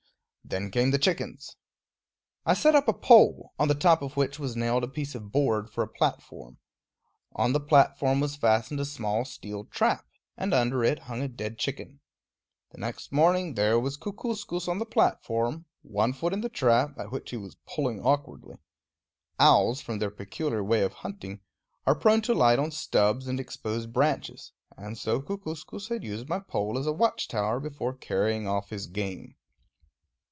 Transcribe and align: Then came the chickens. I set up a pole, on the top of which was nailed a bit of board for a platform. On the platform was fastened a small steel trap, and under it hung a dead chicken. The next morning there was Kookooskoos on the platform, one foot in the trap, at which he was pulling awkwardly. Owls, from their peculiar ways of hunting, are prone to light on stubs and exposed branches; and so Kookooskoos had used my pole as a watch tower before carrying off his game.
Then 0.43 0.69
came 0.69 0.91
the 0.91 0.99
chickens. 0.99 1.55
I 2.45 2.55
set 2.55 2.75
up 2.75 2.89
a 2.89 2.93
pole, 2.93 3.53
on 3.57 3.69
the 3.69 3.73
top 3.75 4.01
of 4.01 4.17
which 4.17 4.37
was 4.37 4.53
nailed 4.53 4.83
a 4.83 4.87
bit 4.87 5.15
of 5.15 5.31
board 5.31 5.69
for 5.69 5.81
a 5.81 5.87
platform. 5.87 6.57
On 7.33 7.53
the 7.53 7.59
platform 7.61 8.19
was 8.19 8.35
fastened 8.35 8.81
a 8.81 8.83
small 8.83 9.23
steel 9.23 9.63
trap, 9.63 10.05
and 10.35 10.53
under 10.53 10.83
it 10.83 11.03
hung 11.07 11.21
a 11.21 11.29
dead 11.29 11.57
chicken. 11.57 12.01
The 12.71 12.79
next 12.79 13.13
morning 13.13 13.53
there 13.53 13.79
was 13.79 13.95
Kookooskoos 13.95 14.67
on 14.67 14.79
the 14.79 14.85
platform, 14.85 15.67
one 15.83 16.11
foot 16.11 16.33
in 16.33 16.41
the 16.41 16.49
trap, 16.49 16.99
at 16.99 17.13
which 17.13 17.29
he 17.29 17.37
was 17.37 17.55
pulling 17.65 18.01
awkwardly. 18.05 18.57
Owls, 19.39 19.79
from 19.79 19.99
their 19.99 20.11
peculiar 20.11 20.61
ways 20.61 20.83
of 20.87 20.93
hunting, 20.95 21.39
are 21.87 21.95
prone 21.95 22.21
to 22.23 22.33
light 22.33 22.59
on 22.59 22.71
stubs 22.71 23.25
and 23.25 23.39
exposed 23.39 23.93
branches; 23.93 24.51
and 24.75 24.97
so 24.97 25.21
Kookooskoos 25.21 25.87
had 25.87 26.03
used 26.03 26.27
my 26.27 26.39
pole 26.39 26.77
as 26.77 26.87
a 26.87 26.91
watch 26.91 27.29
tower 27.29 27.61
before 27.61 27.93
carrying 27.93 28.49
off 28.49 28.69
his 28.69 28.87
game. 28.87 29.35